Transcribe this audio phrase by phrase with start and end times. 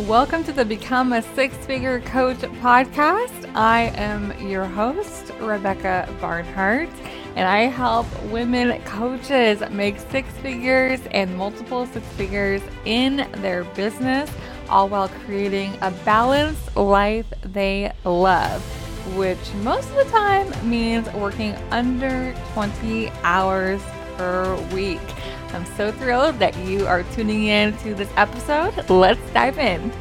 [0.00, 3.48] Welcome to the Become a Six Figure Coach podcast.
[3.54, 6.88] I am your host, Rebecca Barnhart,
[7.36, 14.28] and I help women coaches make six figures and multiple six figures in their business,
[14.68, 18.64] all while creating a balanced life they love,
[19.14, 23.80] which most of the time means working under 20 hours
[24.16, 24.98] per week.
[25.54, 28.90] I'm so thrilled that you are tuning in to this episode.
[28.90, 29.92] Let's dive in.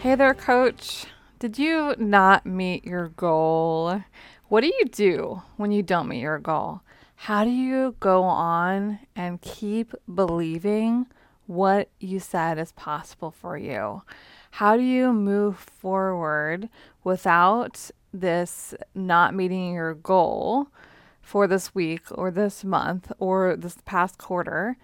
[0.00, 1.06] Hey there, coach.
[1.38, 4.02] Did you not meet your goal?
[4.48, 6.80] What do you do when you don't meet your goal?
[7.14, 11.06] How do you go on and keep believing
[11.46, 14.02] what you said is possible for you?
[14.50, 16.68] How do you move forward
[17.04, 20.66] without this not meeting your goal?
[21.24, 24.76] For this week or this month or this past quarter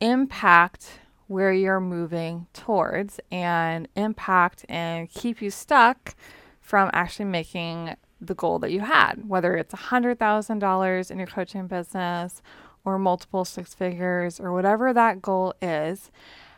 [0.00, 6.14] impact where you're moving towards and impact and keep you stuck
[6.60, 12.42] from actually making the goal that you had, whether it's $100,000 in your coaching business
[12.84, 16.10] or multiple six figures or whatever that goal is.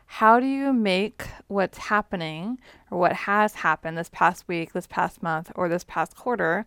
[0.07, 2.59] How do you make what's happening
[2.91, 6.67] or what has happened this past week, this past month, or this past quarter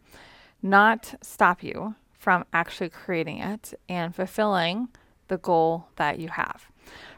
[0.62, 1.96] not stop you
[2.28, 4.90] from actually creating it and fulfilling
[5.30, 6.66] the goal that you have.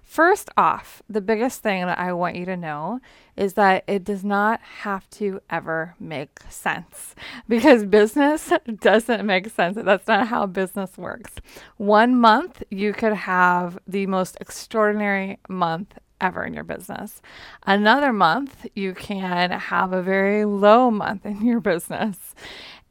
[0.03, 2.99] First off, the biggest thing that I want you to know
[3.35, 7.15] is that it does not have to ever make sense
[7.49, 9.79] because business doesn't make sense.
[9.81, 11.33] That's not how business works.
[11.77, 17.21] One month, you could have the most extraordinary month ever in your business.
[17.65, 22.35] Another month, you can have a very low month in your business.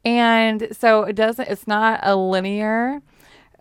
[0.05, 3.01] And so it doesn't, it's not a linear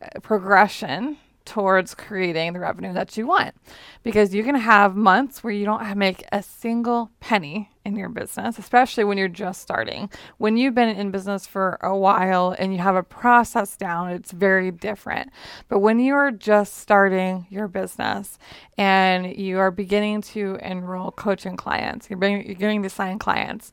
[0.01, 3.55] uh, progression towards creating the revenue that you want.
[4.03, 8.59] Because you can have months where you don't make a single penny in your business,
[8.59, 10.11] especially when you're just starting.
[10.37, 14.31] When you've been in business for a while and you have a process down, it's
[14.31, 15.31] very different.
[15.69, 18.39] But when you are just starting your business
[18.77, 23.73] and you are beginning to enroll coaching clients, you're, getting to sign clients,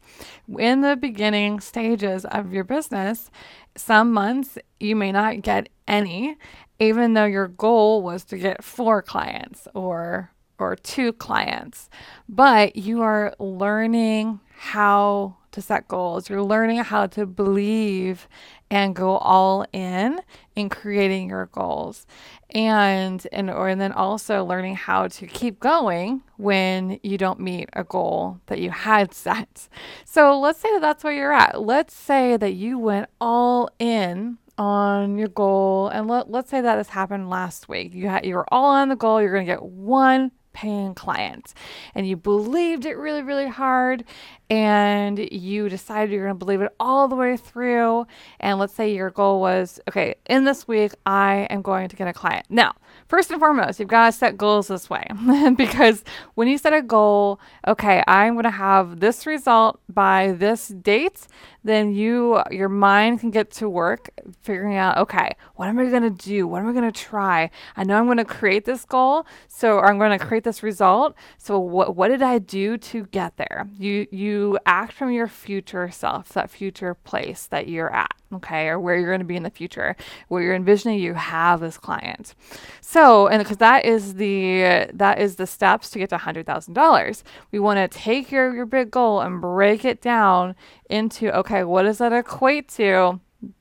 [0.57, 3.29] in the beginning stages of your business,
[3.75, 6.37] some months you may not get any
[6.79, 11.89] even though your goal was to get four clients or or two clients
[12.27, 18.27] but you are learning how to set goals you're learning how to believe
[18.69, 20.19] and go all in
[20.55, 22.05] in creating your goals
[22.49, 27.69] and and or and then also learning how to keep going when you don't meet
[27.73, 29.67] a goal that you had set
[30.03, 34.37] so let's say that that's where you're at let's say that you went all in
[34.57, 37.93] on your goal, and let, let's say that this happened last week.
[37.93, 39.21] You had you were all on the goal.
[39.21, 41.53] You're going to get one paying clients
[41.93, 44.05] and you believed it really, really hard,
[44.49, 48.05] and you decided you're going to believe it all the way through.
[48.39, 52.07] And let's say your goal was, okay, in this week I am going to get
[52.07, 52.45] a client.
[52.49, 52.73] Now,
[53.07, 55.07] first and foremost, you've got to set goals this way
[55.57, 56.03] because
[56.35, 61.27] when you set a goal, okay, I'm going to have this result by this date,
[61.63, 64.09] then you your mind can get to work
[64.41, 66.47] figuring out, okay, what am I going to do?
[66.47, 67.49] What am I going to try?
[67.75, 71.15] I know I'm going to create this goal, so I'm going to create this result.
[71.37, 73.67] So what what did I do to get there?
[73.77, 78.79] You you act from your future self, that future place that you're at okay, or
[78.79, 79.95] where you're going to be in the future,
[80.27, 82.35] where you're envisioning you have this client.
[82.81, 86.73] So, and because that is the that is the steps to get to hundred thousand
[86.73, 87.23] dollars.
[87.51, 90.55] We want to take your your big goal and break it down
[90.89, 93.19] into okay, what does that equate to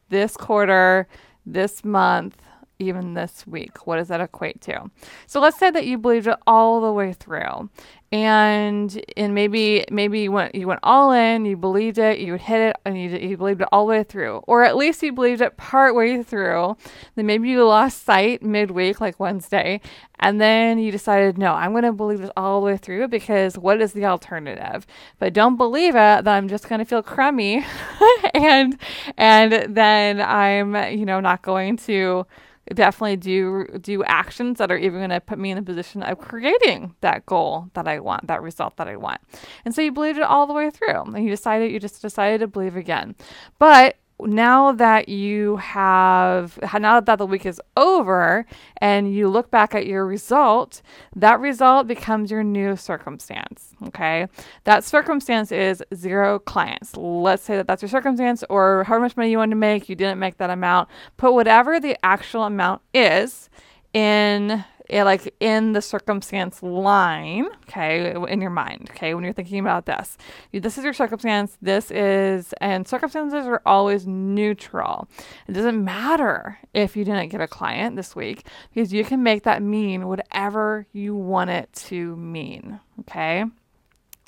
[0.08, 1.08] this quarter,
[1.46, 2.36] this month,
[2.78, 3.86] even this week?
[3.86, 4.90] What does that equate to?
[5.26, 7.70] So let's say that you believed it all the way through
[8.14, 12.60] and and maybe maybe you went you went all in, you believed it, you hit
[12.60, 15.40] it, and you you believed it all the way through, or at least you believed
[15.40, 16.76] it part way through.
[17.16, 19.80] Then maybe you lost sight midweek, like Wednesday,
[20.20, 23.58] and then you decided, no, I'm going to believe this all the way through because
[23.58, 24.86] what is the alternative?
[25.18, 27.66] But don't believe it, then I'm just going to feel crummy,
[28.34, 28.78] and
[29.16, 32.26] and then I'm you know not going to
[32.72, 36.18] definitely do do actions that are even going to put me in the position of
[36.18, 39.20] creating that goal that I want, that result that I want.
[39.64, 42.40] And so you believed it all the way through, and you decided you just decided
[42.40, 43.14] to believe again.
[43.58, 48.46] But now that you have now that the week is over
[48.78, 50.82] and you look back at your result
[51.16, 54.26] that result becomes your new circumstance okay?
[54.64, 56.96] That circumstance is zero clients.
[56.96, 59.96] Let's say that that's your circumstance or however much money you want to make you
[59.96, 60.88] didn't make that amount.
[61.16, 63.48] Put whatever the actual amount is
[63.92, 69.58] in eh, like in the circumstance line, okay, in your mind, okay, when you're thinking
[69.58, 70.16] about this.
[70.52, 75.08] This is your circumstance, this is, and circumstances are always neutral.
[75.48, 79.44] It doesn't matter if you didn't get a client this week because you can make
[79.44, 83.44] that mean whatever you want it to mean, okay?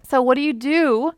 [0.09, 1.13] So, what do you do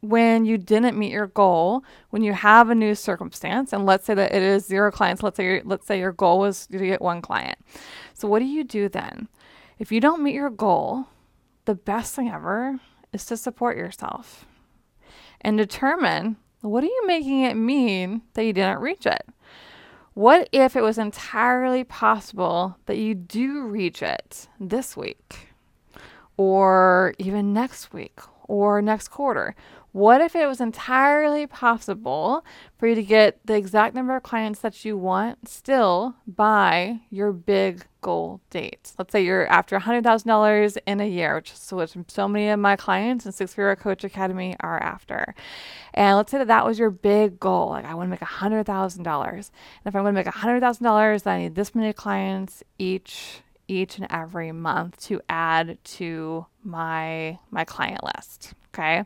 [0.00, 4.14] when you didn't meet your goal, when you have a new circumstance, and let's say
[4.14, 7.20] that it is zero clients, let's say let's say your goal was to get one
[7.20, 7.58] client.
[8.20, 9.28] So what do you do then?
[9.78, 11.06] If you don't meet your goal,
[11.64, 12.78] the best thing ever
[13.14, 14.44] is to support yourself
[15.40, 19.26] and determine what are you making it mean that you didn't reach it?
[20.12, 25.54] What if it was entirely possible that you do reach it this week
[26.36, 29.56] or even next week or next quarter?
[29.92, 32.44] What if it was entirely possible
[32.78, 37.32] for you to get the exact number of clients that you want still by your
[37.32, 38.92] big goal date?
[38.98, 42.76] Let's say you're after $100,000 in a year, which is what so many of my
[42.76, 45.34] clients in Six Figure Coach Academy are after.
[45.92, 47.70] And let's say that that was your big goal.
[47.70, 49.06] Like, I want to make $100,000.
[49.06, 49.44] And
[49.86, 54.06] if I'm going to make $100,000, then I need this many clients each each and
[54.10, 58.52] every month to add to my my client list.
[58.72, 59.04] Okay.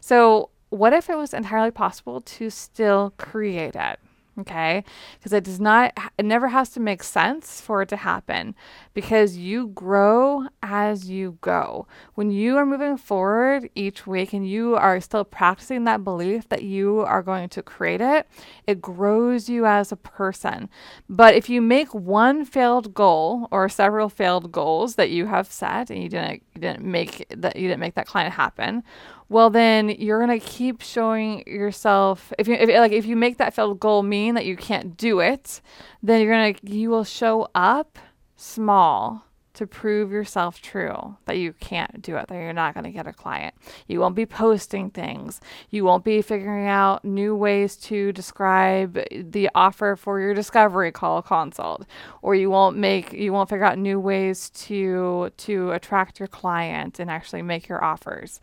[0.00, 3.98] So, what if it was entirely possible to still create it?
[4.38, 4.84] Okay.
[5.18, 8.54] Because it does not, it never has to make sense for it to happen
[8.94, 11.88] because you grow as you go.
[12.14, 16.62] When you are moving forward each week and you are still practicing that belief that
[16.62, 18.28] you are going to create it,
[18.66, 20.68] it grows you as a person.
[21.08, 25.90] But if you make one failed goal or several failed goals that you have set
[25.90, 28.84] and you didn't, you didn't make that, you didn't make that client happen,
[29.28, 33.54] well then you're to keep showing yourself if you if, like if you make that
[33.54, 35.60] failed goal mean that you can't do it
[36.02, 37.98] then you're to you will show up
[38.36, 39.24] small
[39.58, 43.08] to prove yourself true that you can't do it, that you're not going to get
[43.08, 43.56] a client.
[43.88, 45.40] You won't be posting things.
[45.68, 51.22] You won't be figuring out new ways to describe the offer for your discovery call
[51.22, 51.86] consult,
[52.22, 57.00] or you won't make you won't figure out new ways to to attract your client
[57.00, 58.40] and actually make your offers.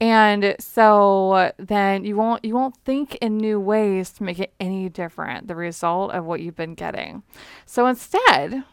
[0.00, 4.88] And so then you won't you won't think in new ways to make it any
[4.88, 7.22] different the result of what you've been getting.
[7.66, 8.64] So instead,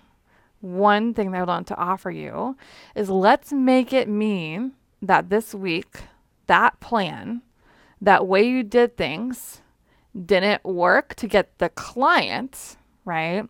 [0.62, 2.56] one thing that I want to offer you
[2.96, 6.02] is let's make it mean that this week,
[6.48, 7.42] that plan,
[8.00, 9.62] that way you did things
[10.26, 13.48] didn't work to get the client, right?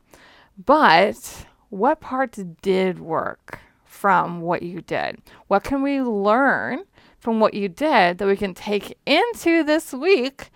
[0.63, 5.19] But what parts did work from what you did?
[5.47, 6.83] What can we learn
[7.19, 10.49] from what you did that we can take into this week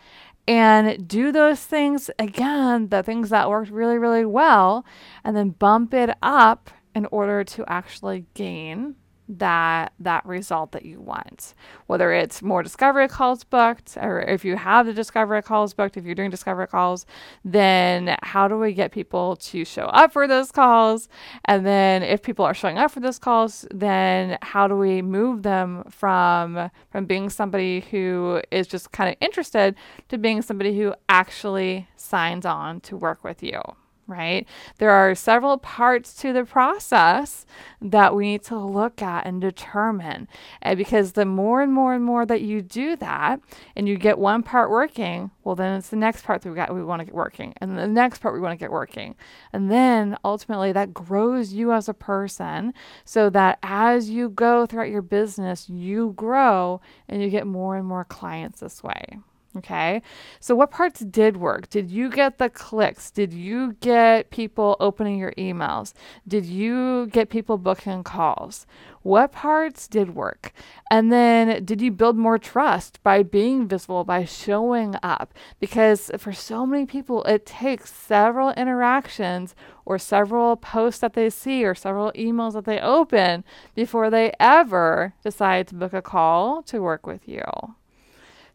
[0.47, 4.85] and do those things again, the things that worked really, really well,
[5.23, 8.95] and then bump it up in order to actually gain
[9.27, 11.53] that that result that you want.
[11.87, 16.05] Whether it's more discovery calls booked or if you have the discovery calls booked if
[16.05, 17.05] you're doing discovery calls
[17.43, 21.09] then how do we get people to show up for those calls?
[21.45, 25.43] And then if people are showing up for those calls then how do we move
[25.43, 29.75] them from from being somebody who is just kind of interested
[30.09, 33.61] to being somebody who actually signs on to work with you
[34.07, 34.47] right?
[34.77, 37.45] There are several parts to the process
[37.81, 40.27] that we need to look at and determine.
[40.61, 43.39] And because the more and more and more that you do that
[43.75, 46.73] and you get one part working, well then it's the next part that we got
[46.73, 47.53] we want to get working.
[47.57, 49.15] And the next part we want to get working.
[49.53, 54.89] And then ultimately that grows you as a person so that as you go throughout
[54.89, 59.19] your business, you grow and you get more and more clients this way.
[59.57, 60.01] Okay.
[60.39, 61.69] So, what parts did work?
[61.69, 63.09] Did you get the clicks?
[63.09, 65.93] Did you get people opening your emails?
[66.27, 68.65] Did you get people booking calls?
[69.01, 70.51] What parts did work?
[70.91, 75.33] And then, did you build more trust by being visible, by showing up?
[75.59, 81.63] Because for so many people, it takes several interactions or several posts that they see
[81.63, 83.43] or several emails that they open
[83.75, 87.43] before they ever decide to book a call to work with you.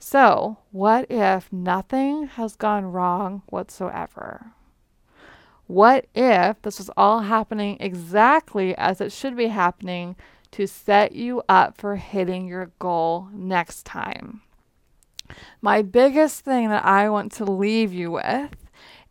[0.02, 4.52] So, what if nothing has gone wrong whatsoever?
[5.66, 10.16] What if this was all happening exactly as it should be happening
[10.52, 14.40] to set you up for hitting your goal next time?
[15.60, 18.56] My biggest thing that I want to leave you with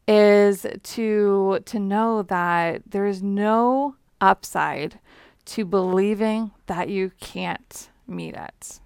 [0.07, 4.99] is to to know that there is no upside
[5.45, 8.79] to believing that you can't meet it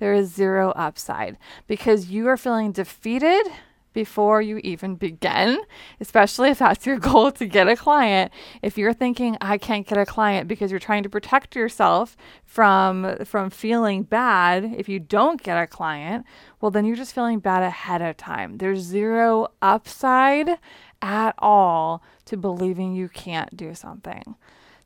[0.00, 1.38] there is zero upside
[1.68, 3.46] because you are feeling defeated
[3.92, 5.60] before you even begin,
[6.00, 8.32] especially if that's your goal to get a client.
[8.62, 13.16] If you're thinking I can't get a client because you're trying to protect yourself from
[13.24, 16.24] from feeling bad if you don't get a client,
[16.60, 18.58] well then you're just feeling bad ahead of time.
[18.58, 20.58] There's zero upside
[21.02, 24.36] at all to believing you can't do something.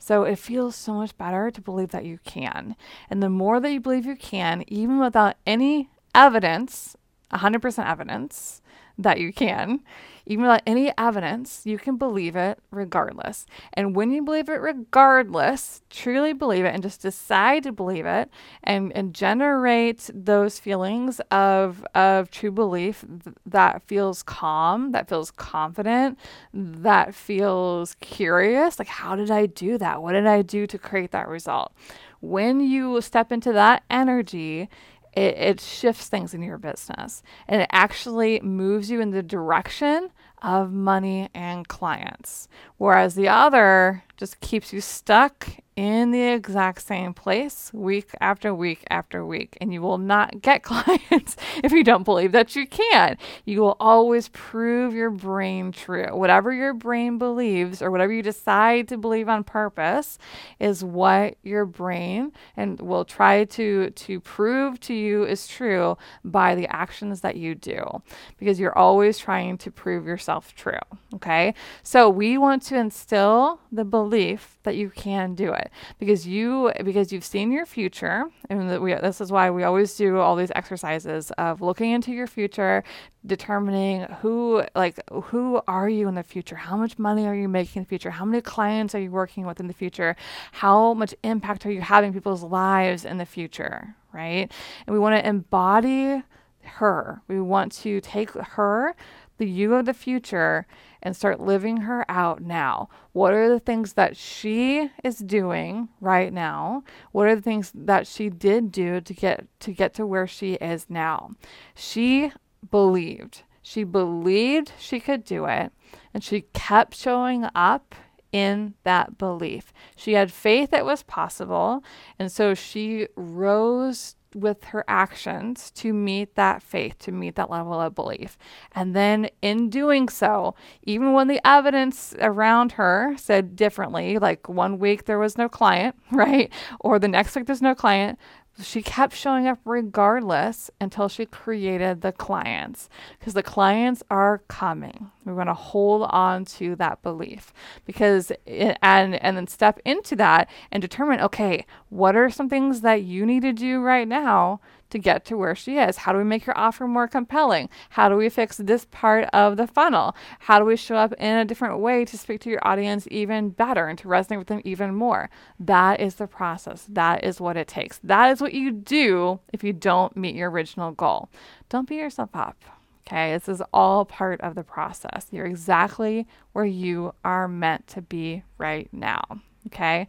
[0.05, 2.77] So it feels so much better to believe that you can.
[3.09, 6.95] And the more that you believe you can, even without any evidence,
[7.33, 8.61] 100% evidence,
[8.99, 9.81] that you can.
[10.27, 13.45] Even without any evidence, you can believe it regardless.
[13.75, 18.31] And when you believe it regardless, truly believe it and just decide to believe it
[18.63, 25.31] and, and generate those feelings of, of true belief th- that feels calm, that feels
[25.31, 26.19] confident,
[26.55, 28.79] that feels curious.
[28.79, 30.03] Like, how did I do that?
[30.03, 31.73] What did I do to create that result?
[32.21, 34.71] When you step into that energy,
[35.17, 40.11] it, it shifts things in your business and it actually moves you in the direction
[40.43, 42.49] of money and clients.
[42.77, 48.85] Whereas the other just keeps you stuck in the exact same place week after week
[48.91, 49.59] after week.
[49.61, 53.17] And you will not get clients if you don't believe that you can.
[53.45, 56.17] You will always prove your brain true.
[56.17, 60.19] Whatever your brain believes or whatever you decide to believe on purpose
[60.61, 66.55] is what your brain and will try to to prove to you is true by
[66.55, 68.03] the actions that you do
[68.39, 70.79] because you're always trying to prove yourself true.
[71.15, 71.55] Okay?
[71.83, 75.64] So we want to instill the belief that you can do it
[75.99, 80.19] because you because you've seen your future and we, this is why we always do
[80.19, 82.83] all these exercises of looking into your future
[83.27, 86.57] determining who like who are you in the future?
[86.57, 88.11] How much money are you making in the future?
[88.11, 90.17] How many clients are you working with in the future?
[90.53, 94.51] How much impact are you having people's lives in the future right?
[94.87, 96.23] And we want to embody
[96.65, 97.21] her.
[97.29, 98.95] We want to take her
[99.39, 100.67] the you of the future
[101.03, 102.89] and start living her out now.
[103.13, 106.85] What are the things that she is doing right now?
[107.13, 110.55] What are the things that she did do to get to get to where she
[110.55, 111.33] is now?
[111.75, 112.33] She
[112.71, 113.43] believed.
[113.63, 115.73] She believed she could do it
[116.13, 117.95] and she kept showing up
[118.35, 119.73] in that belief.
[119.95, 121.85] She had faith it was possible,
[122.19, 127.81] and so she rose with her actions to meet that faith, to meet that level
[127.81, 128.37] of belief.
[128.73, 134.79] And then in doing so, even when the evidence around her said differently, like one
[134.79, 136.53] week there was no client, right?
[136.81, 138.19] Or the next week there's no client,
[138.63, 145.11] she kept showing up regardless until she created the clients because the clients are coming.
[145.25, 147.53] We're going to hold on to that belief
[147.85, 152.83] because it, and and then step into that and determine okay, what are some things
[152.83, 154.61] that you need to do right now
[154.91, 155.99] to get to where she is?
[155.99, 157.69] How do we make your offer more compelling?
[157.91, 160.15] How do we fix this part of the funnel?
[160.41, 163.51] How do we show up in a different way to speak to your audience even
[163.51, 165.31] better and to resonate with them even more?
[165.59, 166.87] That is the process.
[166.89, 167.99] That is what it takes.
[168.05, 171.29] That is what you do if you don't meet your original goal.
[171.69, 172.63] Don't beat yourself up.
[173.07, 175.27] Okay, this is all part of the process.
[175.31, 179.23] You're exactly where you are meant to be right now.
[179.69, 180.09] Okay.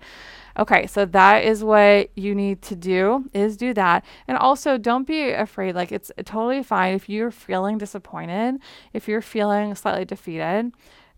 [0.58, 4.06] Okay, so that is what you need to do is do that.
[4.28, 8.60] And also don't be afraid like it's totally fine if you're feeling disappointed,
[8.94, 10.72] if you're feeling slightly defeated,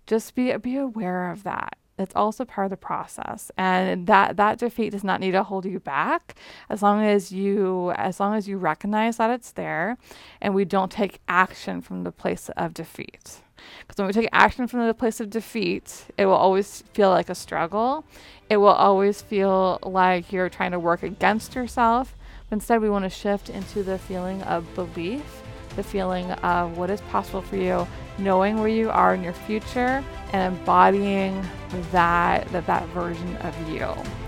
[0.08, 1.77] just be be aware of that.
[1.98, 3.51] It's also part of the process.
[3.58, 6.36] And that that defeat does not need to hold you back
[6.70, 9.98] as long as you as long as you recognize that it's there
[10.42, 13.42] and we don't take action from the place of defeat.
[13.80, 17.30] Because when we take action from the place of defeat, it will always feel like
[17.30, 18.06] a struggle.
[18.50, 22.16] It will always feel like you're trying to work against yourself.
[22.50, 25.42] But instead, we want to shift into the feeling of belief,
[25.75, 30.03] the feeling of what is possible for you, knowing where you are in your future,
[30.33, 31.45] and embodying
[31.91, 33.88] that that, that version of you.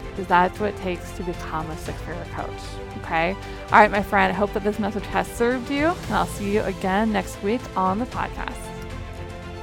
[0.09, 2.61] Because that's what it takes to become a six-figure coach.
[2.97, 3.35] Okay.
[3.71, 4.31] All right, my friend.
[4.31, 7.61] I hope that this message has served you, and I'll see you again next week
[7.77, 8.57] on the podcast.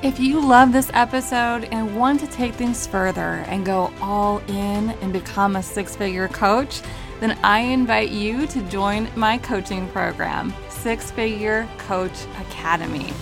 [0.03, 4.91] If you love this episode and want to take things further and go all in
[4.91, 6.83] and become a six figure coach,
[7.19, 13.13] then I invite you to join my coaching program, Six Figure Coach Academy.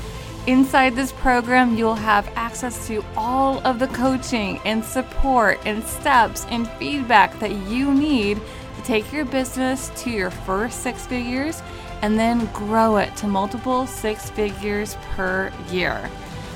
[0.47, 6.45] Inside this program, you'll have access to all of the coaching and support and steps
[6.51, 8.41] and feedback that you need
[8.77, 11.63] to take your business to your first six figures
[12.03, 16.11] and then grow it to multiple six figures per year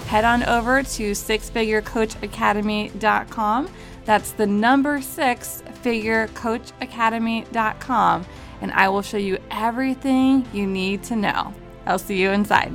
[0.09, 3.71] head on over to sixfigurecoachacademy.com.
[4.07, 8.27] That's the number six figurecoachacademy.com,
[8.63, 11.53] and I will show you everything you need to know.
[11.85, 12.73] I'll see you inside.